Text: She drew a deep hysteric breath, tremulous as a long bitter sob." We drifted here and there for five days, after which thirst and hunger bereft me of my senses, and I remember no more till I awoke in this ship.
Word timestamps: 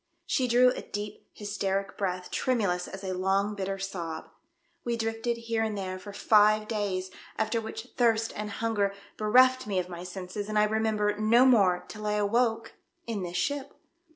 She 0.25 0.47
drew 0.47 0.71
a 0.71 0.81
deep 0.81 1.29
hysteric 1.31 1.95
breath, 1.95 2.31
tremulous 2.31 2.87
as 2.87 3.03
a 3.03 3.13
long 3.13 3.53
bitter 3.53 3.77
sob." 3.77 4.31
We 4.83 4.97
drifted 4.97 5.37
here 5.37 5.61
and 5.61 5.77
there 5.77 5.99
for 5.99 6.11
five 6.11 6.67
days, 6.67 7.11
after 7.37 7.61
which 7.61 7.89
thirst 7.97 8.33
and 8.35 8.49
hunger 8.49 8.95
bereft 9.15 9.67
me 9.67 9.77
of 9.77 9.89
my 9.89 10.03
senses, 10.03 10.49
and 10.49 10.57
I 10.57 10.63
remember 10.63 11.15
no 11.19 11.45
more 11.45 11.85
till 11.87 12.07
I 12.07 12.13
awoke 12.13 12.73
in 13.05 13.21
this 13.21 13.37
ship. 13.37 13.75